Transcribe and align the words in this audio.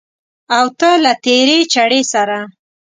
او 0.57 0.65
ته 0.79 0.89
له 1.03 1.13
تېرې 1.25 1.59
چړې 1.73 2.01
سره 2.11 2.37